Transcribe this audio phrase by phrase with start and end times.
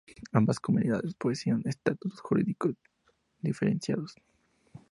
[0.31, 2.73] Ambas comunidades poseían estatutos jurídicos
[3.39, 4.15] diferenciados.